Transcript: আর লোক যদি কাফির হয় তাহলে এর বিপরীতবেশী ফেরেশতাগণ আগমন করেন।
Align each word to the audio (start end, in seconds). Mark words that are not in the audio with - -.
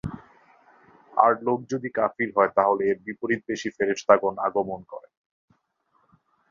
আর 1.13 1.31
লোক 1.43 1.59
যদি 1.69 1.89
কাফির 1.89 2.29
হয় 2.35 2.51
তাহলে 2.57 2.83
এর 2.85 2.97
বিপরীতবেশী 3.05 3.69
ফেরেশতাগণ 3.77 4.35
আগমন 4.39 4.81
করেন। 4.83 5.13